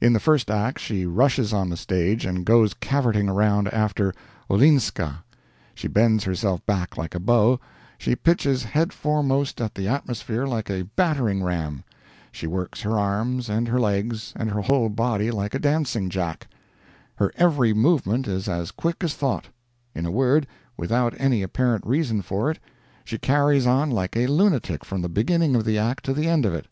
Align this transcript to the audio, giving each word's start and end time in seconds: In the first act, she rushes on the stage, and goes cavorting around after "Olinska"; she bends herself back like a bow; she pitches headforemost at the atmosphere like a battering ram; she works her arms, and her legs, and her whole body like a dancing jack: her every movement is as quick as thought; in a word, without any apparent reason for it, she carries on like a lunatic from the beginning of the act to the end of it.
In 0.00 0.14
the 0.14 0.18
first 0.18 0.50
act, 0.50 0.78
she 0.80 1.04
rushes 1.04 1.52
on 1.52 1.68
the 1.68 1.76
stage, 1.76 2.24
and 2.24 2.46
goes 2.46 2.72
cavorting 2.72 3.28
around 3.28 3.68
after 3.68 4.14
"Olinska"; 4.48 5.22
she 5.74 5.88
bends 5.88 6.24
herself 6.24 6.64
back 6.64 6.96
like 6.96 7.14
a 7.14 7.20
bow; 7.20 7.60
she 7.98 8.16
pitches 8.16 8.64
headforemost 8.64 9.60
at 9.62 9.74
the 9.74 9.86
atmosphere 9.86 10.46
like 10.46 10.70
a 10.70 10.86
battering 10.96 11.42
ram; 11.42 11.84
she 12.32 12.46
works 12.46 12.80
her 12.80 12.98
arms, 12.98 13.50
and 13.50 13.68
her 13.68 13.78
legs, 13.78 14.32
and 14.36 14.50
her 14.52 14.62
whole 14.62 14.88
body 14.88 15.30
like 15.30 15.52
a 15.54 15.58
dancing 15.58 16.08
jack: 16.08 16.48
her 17.16 17.30
every 17.36 17.74
movement 17.74 18.26
is 18.26 18.48
as 18.48 18.70
quick 18.70 19.04
as 19.04 19.12
thought; 19.12 19.48
in 19.94 20.06
a 20.06 20.10
word, 20.10 20.46
without 20.78 21.12
any 21.18 21.42
apparent 21.42 21.86
reason 21.86 22.22
for 22.22 22.50
it, 22.50 22.58
she 23.04 23.18
carries 23.18 23.66
on 23.66 23.90
like 23.90 24.16
a 24.16 24.28
lunatic 24.28 24.82
from 24.82 25.02
the 25.02 25.10
beginning 25.10 25.54
of 25.54 25.66
the 25.66 25.76
act 25.76 26.06
to 26.06 26.14
the 26.14 26.26
end 26.26 26.46
of 26.46 26.54
it. 26.54 26.68